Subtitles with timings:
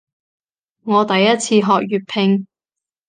[0.83, 2.47] 我第一次學粵拼